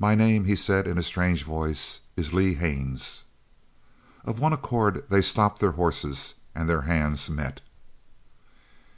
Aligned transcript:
"My 0.00 0.16
name," 0.16 0.46
he 0.46 0.56
said 0.56 0.88
in 0.88 0.98
a 0.98 1.04
strange 1.04 1.44
voice, 1.44 2.00
"is 2.16 2.32
Lee 2.32 2.54
Haines." 2.54 3.22
Of 4.24 4.40
one 4.40 4.52
accord 4.52 5.04
they 5.08 5.20
stopped 5.22 5.60
their 5.60 5.70
horses 5.78 6.34
and 6.52 6.68
their 6.68 6.82
hands 6.82 7.30
met. 7.30 7.60